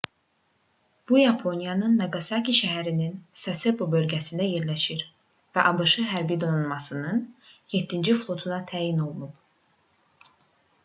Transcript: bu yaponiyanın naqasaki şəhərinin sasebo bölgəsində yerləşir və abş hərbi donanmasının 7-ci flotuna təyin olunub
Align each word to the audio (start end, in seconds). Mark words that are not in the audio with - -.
bu 1.09 1.17
yaponiyanın 1.17 1.97
naqasaki 2.03 2.53
şəhərinin 2.59 3.11
sasebo 3.41 3.87
bölgəsində 3.91 4.47
yerləşir 4.47 5.03
və 5.57 5.65
abş 5.73 5.93
hərbi 6.13 6.37
donanmasının 6.45 7.19
7-ci 7.75 8.15
flotuna 8.23 8.59
təyin 8.73 9.05
olunub 9.09 10.33